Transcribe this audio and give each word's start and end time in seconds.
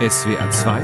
SWR 0.00 0.50
2 0.50 0.80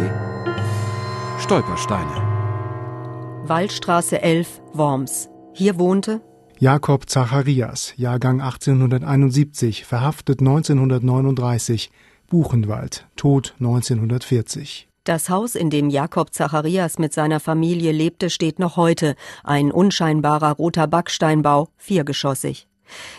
Stolpersteine 1.39 3.43
Waldstraße 3.47 4.21
11, 4.21 4.61
Worms. 4.75 5.31
Hier 5.55 5.79
wohnte 5.79 6.21
Jakob 6.59 7.09
Zacharias, 7.09 7.95
Jahrgang 7.97 8.43
1871, 8.43 9.87
verhaftet 9.87 10.41
1939, 10.41 11.91
Buchenwald, 12.29 13.07
Tod 13.17 13.55
1940. 13.59 14.87
Das 15.05 15.31
Haus, 15.31 15.55
in 15.55 15.71
dem 15.71 15.89
Jakob 15.89 16.35
Zacharias 16.35 16.99
mit 16.99 17.15
seiner 17.15 17.41
Familie 17.41 17.93
lebte, 17.93 18.29
steht 18.29 18.59
noch 18.59 18.77
heute, 18.77 19.15
ein 19.45 19.73
unscheinbarer 19.73 20.53
roter 20.53 20.89
Backsteinbau, 20.89 21.71
viergeschossig. 21.79 22.69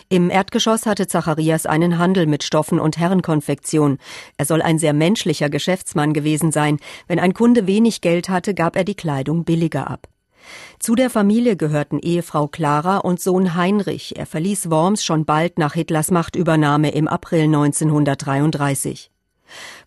Im 0.08 0.30
Erdgeschoss 0.30 0.86
hatte 0.86 1.06
Zacharias 1.06 1.66
einen 1.66 1.98
Handel 1.98 2.26
mit 2.26 2.42
Stoffen 2.42 2.80
und 2.80 2.98
Herrenkonfektion. 2.98 3.98
Er 4.36 4.44
soll 4.44 4.62
ein 4.62 4.78
sehr 4.78 4.92
menschlicher 4.92 5.50
Geschäftsmann 5.50 6.12
gewesen 6.12 6.52
sein. 6.52 6.78
Wenn 7.06 7.18
ein 7.18 7.34
Kunde 7.34 7.66
wenig 7.66 8.00
Geld 8.00 8.28
hatte, 8.28 8.54
gab 8.54 8.76
er 8.76 8.84
die 8.84 8.94
Kleidung 8.94 9.44
billiger 9.44 9.90
ab. 9.90 10.08
Zu 10.78 10.94
der 10.94 11.10
Familie 11.10 11.56
gehörten 11.56 11.98
Ehefrau 11.98 12.46
Clara 12.46 12.98
und 12.98 13.20
Sohn 13.20 13.54
Heinrich. 13.54 14.16
Er 14.16 14.26
verließ 14.26 14.70
Worms 14.70 15.04
schon 15.04 15.24
bald 15.24 15.58
nach 15.58 15.74
Hitlers 15.74 16.10
Machtübernahme 16.10 16.90
im 16.90 17.08
April 17.08 17.44
1933. 17.44 19.10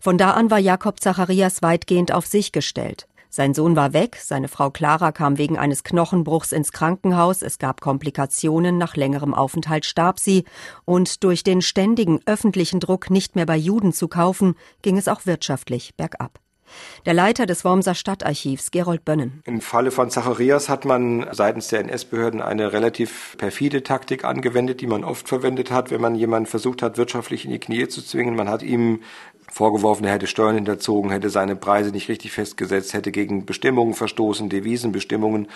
Von 0.00 0.18
da 0.18 0.32
an 0.32 0.50
war 0.50 0.58
Jakob 0.58 1.00
Zacharias 1.00 1.62
weitgehend 1.62 2.12
auf 2.12 2.26
sich 2.26 2.52
gestellt. 2.52 3.06
Sein 3.34 3.54
Sohn 3.54 3.76
war 3.76 3.94
weg, 3.94 4.18
seine 4.20 4.46
Frau 4.46 4.68
Clara 4.68 5.10
kam 5.10 5.38
wegen 5.38 5.56
eines 5.56 5.84
Knochenbruchs 5.84 6.52
ins 6.52 6.70
Krankenhaus, 6.70 7.40
es 7.40 7.58
gab 7.58 7.80
Komplikationen, 7.80 8.76
nach 8.76 8.94
längerem 8.94 9.32
Aufenthalt 9.32 9.86
starb 9.86 10.20
sie, 10.20 10.44
und 10.84 11.24
durch 11.24 11.42
den 11.42 11.62
ständigen 11.62 12.20
öffentlichen 12.26 12.78
Druck, 12.78 13.08
nicht 13.08 13.34
mehr 13.34 13.46
bei 13.46 13.56
Juden 13.56 13.94
zu 13.94 14.06
kaufen, 14.06 14.54
ging 14.82 14.98
es 14.98 15.08
auch 15.08 15.24
wirtschaftlich 15.24 15.94
bergab. 15.96 16.40
Der 17.06 17.14
Leiter 17.14 17.46
des 17.46 17.64
Wormser 17.64 17.94
Stadtarchivs, 17.94 18.70
Gerold 18.70 19.04
Bönnen. 19.06 19.42
Im 19.44 19.62
Falle 19.62 19.90
von 19.90 20.10
Zacharias 20.10 20.68
hat 20.68 20.84
man 20.84 21.26
seitens 21.32 21.68
der 21.68 21.80
NS-Behörden 21.80 22.42
eine 22.42 22.74
relativ 22.74 23.36
perfide 23.38 23.82
Taktik 23.82 24.24
angewendet, 24.24 24.82
die 24.82 24.86
man 24.86 25.04
oft 25.04 25.28
verwendet 25.28 25.70
hat, 25.70 25.90
wenn 25.90 26.00
man 26.00 26.14
jemanden 26.14 26.46
versucht 26.46 26.82
hat, 26.82 26.98
wirtschaftlich 26.98 27.46
in 27.46 27.50
die 27.50 27.58
Knie 27.58 27.88
zu 27.88 28.02
zwingen. 28.02 28.36
Man 28.36 28.48
hat 28.48 28.62
ihm 28.62 29.00
vorgeworfen, 29.52 30.04
er 30.04 30.14
hätte 30.14 30.26
Steuern 30.26 30.54
hinterzogen, 30.54 31.10
hätte 31.10 31.28
seine 31.28 31.56
Preise 31.56 31.90
nicht 31.90 32.08
richtig 32.08 32.32
festgesetzt, 32.32 32.94
hätte 32.94 33.12
gegen 33.12 33.44
Bestimmungen 33.44 33.94
verstoßen, 33.94 34.48
Devisenbestimmungen 34.48 35.48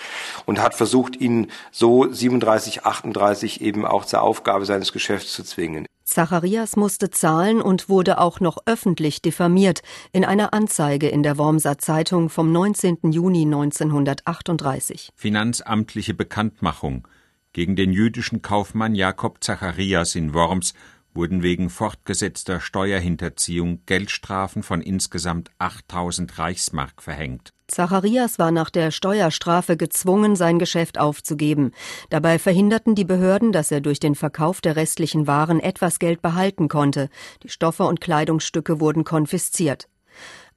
und 0.45 0.61
hat 0.61 0.75
versucht, 0.75 1.17
ihn 1.17 1.49
so 1.73 2.11
37, 2.13 2.85
38 2.85 3.63
eben 3.63 3.87
auch 3.87 4.05
zur 4.05 4.23
Aufgabe 4.23 4.67
seines 4.67 4.93
Geschäfts 4.93 5.33
zu 5.33 5.43
zwingen. 5.45 5.87
Zacharias 6.05 6.77
musste 6.77 7.11
zahlen 7.11 7.61
und 7.61 7.89
wurde 7.89 8.19
auch 8.19 8.39
noch 8.39 8.59
öffentlich 8.67 9.23
diffamiert 9.23 9.81
in 10.13 10.25
einer 10.25 10.53
Anzeige 10.53 11.09
in 11.09 11.23
der 11.23 11.37
Wormser 11.39 11.79
Zeitung 11.79 12.29
vom 12.29 12.53
19. 12.53 12.99
Juni 13.11 13.43
1938. 13.43 15.09
Finanzamtliche 15.17 16.15
Bekanntmachung 16.15 17.09
gegen 17.53 17.75
den 17.75 17.91
jüdischen 17.91 18.43
Kaufmann 18.43 18.95
Jakob 18.95 19.43
Zacharias 19.43 20.15
in 20.15 20.35
Worms 20.35 20.75
wurden 21.17 21.43
wegen 21.43 21.71
fortgesetzter 21.71 22.61
Steuerhinterziehung 22.61 23.81
Geldstrafen 23.87 24.63
von 24.63 24.81
insgesamt 24.81 25.51
8000 25.59 26.39
Reichsmark 26.39 27.03
verhängt. 27.03 27.53
Zacharias 27.69 28.39
war 28.39 28.53
nach 28.53 28.71
der 28.71 28.93
Steuerstrafe 28.93 29.77
gezwungen, 29.77 30.37
sein 30.37 30.61
Geschäft 30.61 30.99
aufzugeben. 30.99 31.73
Dabei 32.11 32.39
verhinderten 32.39 32.95
die 32.95 33.05
Behörden, 33.05 33.51
dass 33.51 33.73
er 33.73 33.81
durch 33.81 33.99
den 33.99 34.15
Verkauf 34.15 34.61
der 34.61 34.77
restlichen 34.77 35.27
Waren 35.27 35.59
etwas 35.59 35.99
Geld 35.99 36.23
behalten 36.23 36.69
konnte. 36.69 37.09
Die 37.43 37.49
Stoffe 37.49 37.83
und 37.83 38.01
Kleidungsstücke 38.01 38.79
wurden 38.79 39.03
konfisziert. 39.03 39.89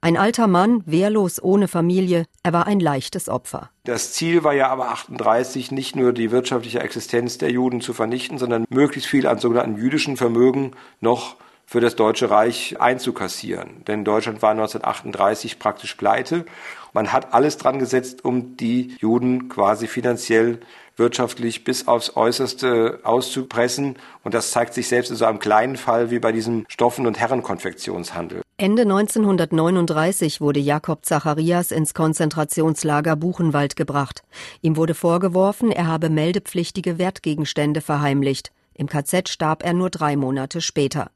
Ein 0.02 0.16
alter 0.16 0.46
Mann, 0.46 0.82
wehrlos 0.86 1.42
ohne 1.42 1.68
Familie, 1.68 2.24
er 2.42 2.54
war 2.54 2.66
ein 2.66 2.80
leichtes 2.80 3.28
Opfer. 3.28 3.68
Das 3.84 4.14
Ziel 4.14 4.44
war 4.44 4.54
ja 4.54 4.68
aber 4.68 4.88
38 4.88 5.72
nicht 5.72 5.94
nur 5.94 6.14
die 6.14 6.30
wirtschaftliche 6.30 6.80
Existenz 6.80 7.36
der 7.36 7.50
Juden 7.50 7.82
zu 7.82 7.92
vernichten, 7.92 8.38
sondern 8.38 8.64
möglichst 8.70 9.10
viel 9.10 9.26
an 9.26 9.38
sogenannten 9.38 9.76
jüdischen 9.76 10.16
Vermögen 10.16 10.70
noch 11.00 11.36
für 11.66 11.80
das 11.80 11.96
Deutsche 11.96 12.30
Reich 12.30 12.80
einzukassieren. 12.80 13.84
Denn 13.84 14.04
Deutschland 14.04 14.40
war 14.40 14.52
1938 14.52 15.58
praktisch 15.58 15.94
pleite. 15.96 16.46
Man 16.94 17.12
hat 17.12 17.34
alles 17.34 17.58
dran 17.58 17.78
gesetzt, 17.78 18.24
um 18.24 18.56
die 18.56 18.96
Juden 19.00 19.50
quasi 19.50 19.86
finanziell 19.86 20.60
wirtschaftlich 20.96 21.62
bis 21.62 21.86
aufs 21.88 22.16
Äußerste 22.16 23.00
auszupressen. 23.02 23.96
Und 24.24 24.32
das 24.32 24.50
zeigt 24.50 24.72
sich 24.72 24.88
selbst 24.88 25.10
in 25.10 25.16
so 25.16 25.26
einem 25.26 25.40
kleinen 25.40 25.76
Fall 25.76 26.10
wie 26.10 26.18
bei 26.18 26.32
diesem 26.32 26.64
Stoffen- 26.68 27.06
und 27.06 27.18
Herrenkonfektionshandel. 27.18 28.42
Ende 28.60 28.82
1939 28.82 30.42
wurde 30.42 30.60
Jakob 30.60 31.06
Zacharias 31.06 31.70
ins 31.70 31.94
Konzentrationslager 31.94 33.16
Buchenwald 33.16 33.74
gebracht. 33.74 34.22
Ihm 34.60 34.76
wurde 34.76 34.92
vorgeworfen, 34.92 35.72
er 35.72 35.86
habe 35.86 36.10
meldepflichtige 36.10 36.98
Wertgegenstände 36.98 37.80
verheimlicht. 37.80 38.52
Im 38.74 38.86
KZ 38.86 39.30
starb 39.30 39.64
er 39.64 39.72
nur 39.72 39.88
drei 39.88 40.14
Monate 40.14 40.60
später. 40.60 41.10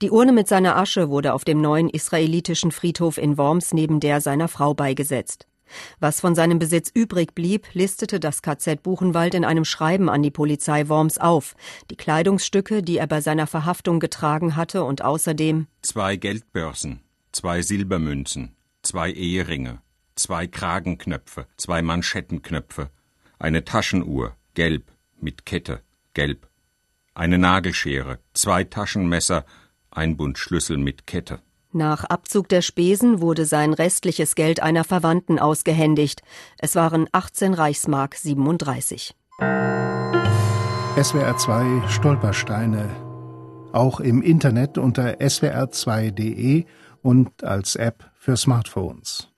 Die 0.00 0.10
Urne 0.10 0.32
mit 0.32 0.48
seiner 0.48 0.76
Asche 0.76 1.08
wurde 1.08 1.34
auf 1.34 1.44
dem 1.44 1.60
neuen 1.60 1.88
israelitischen 1.88 2.72
Friedhof 2.72 3.16
in 3.16 3.38
Worms 3.38 3.72
neben 3.72 4.00
der 4.00 4.20
seiner 4.20 4.48
Frau 4.48 4.74
beigesetzt. 4.74 5.46
Was 6.00 6.20
von 6.20 6.34
seinem 6.34 6.58
Besitz 6.58 6.90
übrig 6.92 7.34
blieb, 7.34 7.66
listete 7.72 8.20
das 8.20 8.42
KZ 8.42 8.82
Buchenwald 8.82 9.34
in 9.34 9.44
einem 9.44 9.64
Schreiben 9.64 10.08
an 10.08 10.22
die 10.22 10.30
Polizei 10.30 10.88
Worms 10.88 11.18
auf. 11.18 11.54
Die 11.90 11.96
Kleidungsstücke, 11.96 12.82
die 12.82 12.98
er 12.98 13.06
bei 13.06 13.20
seiner 13.20 13.46
Verhaftung 13.46 14.00
getragen 14.00 14.56
hatte 14.56 14.84
und 14.84 15.02
außerdem 15.02 15.66
zwei 15.82 16.16
Geldbörsen, 16.16 17.00
zwei 17.32 17.62
Silbermünzen, 17.62 18.54
zwei 18.82 19.10
Eheringe, 19.10 19.80
zwei 20.14 20.46
Kragenknöpfe, 20.46 21.46
zwei 21.56 21.82
Manschettenknöpfe, 21.82 22.90
eine 23.38 23.64
Taschenuhr, 23.64 24.36
gelb, 24.54 24.84
mit 25.20 25.46
Kette, 25.46 25.80
gelb, 26.14 26.48
eine 27.14 27.38
Nagelschere, 27.38 28.18
zwei 28.34 28.64
Taschenmesser, 28.64 29.44
ein 29.90 30.16
Bund 30.16 30.38
Schlüssel 30.38 30.78
mit 30.78 31.06
Kette. 31.06 31.40
Nach 31.74 32.04
Abzug 32.04 32.50
der 32.50 32.60
Spesen 32.60 33.22
wurde 33.22 33.46
sein 33.46 33.72
restliches 33.72 34.34
Geld 34.34 34.62
einer 34.62 34.84
Verwandten 34.84 35.38
ausgehändigt. 35.38 36.22
Es 36.58 36.74
waren 36.74 37.08
18 37.12 37.54
Reichsmark 37.54 38.14
37. 38.14 39.14
SWR 41.00 41.36
2 41.38 41.88
Stolpersteine. 41.88 42.90
Auch 43.72 44.00
im 44.00 44.20
Internet 44.20 44.76
unter 44.76 45.14
swr2.de 45.14 46.66
und 47.00 47.42
als 47.42 47.76
App 47.76 48.04
für 48.18 48.36
Smartphones. 48.36 49.31